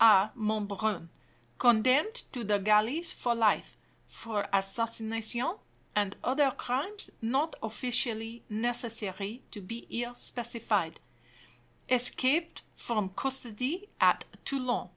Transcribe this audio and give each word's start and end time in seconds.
A. 0.00 0.32
Monbrun, 0.36 1.08
condemned 1.56 2.24
to 2.32 2.42
the 2.42 2.58
galleys 2.58 3.12
for 3.12 3.32
life, 3.32 3.78
for 4.08 4.48
assassination, 4.52 5.54
and 5.94 6.16
other 6.24 6.50
crimes 6.50 7.10
not 7.22 7.54
officially 7.62 8.42
necessary 8.48 9.44
to 9.52 9.60
be 9.60 9.86
here 9.88 10.12
specified. 10.16 10.98
Escaped 11.88 12.62
from 12.74 13.10
custody 13.10 13.88
at 14.00 14.24
Toulon. 14.44 14.90